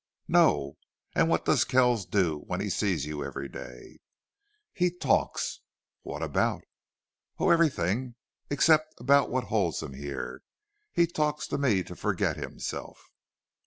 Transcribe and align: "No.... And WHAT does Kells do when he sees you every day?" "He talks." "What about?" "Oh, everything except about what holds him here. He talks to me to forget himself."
"No.... 0.27 0.79
And 1.13 1.29
WHAT 1.29 1.45
does 1.45 1.63
Kells 1.63 2.07
do 2.07 2.39
when 2.47 2.59
he 2.59 2.71
sees 2.71 3.05
you 3.05 3.23
every 3.23 3.47
day?" 3.47 3.99
"He 4.73 4.89
talks." 4.89 5.59
"What 6.01 6.23
about?" 6.23 6.63
"Oh, 7.37 7.51
everything 7.51 8.15
except 8.49 8.99
about 8.99 9.29
what 9.29 9.43
holds 9.43 9.83
him 9.83 9.93
here. 9.93 10.41
He 10.91 11.05
talks 11.05 11.45
to 11.49 11.59
me 11.59 11.83
to 11.83 11.95
forget 11.95 12.35
himself." 12.35 13.11